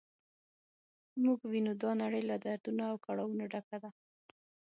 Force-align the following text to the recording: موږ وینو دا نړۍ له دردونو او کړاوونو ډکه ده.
موږ 1.23 1.39
وینو 1.51 1.73
دا 1.83 1.91
نړۍ 2.03 2.21
له 2.29 2.35
دردونو 2.45 2.83
او 2.91 2.95
کړاوونو 3.05 3.43
ډکه 3.53 3.77
ده. 3.83 3.89